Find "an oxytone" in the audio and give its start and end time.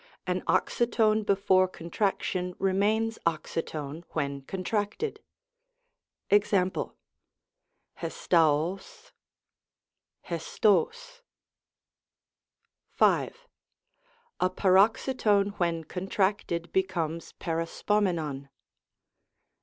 0.25-1.23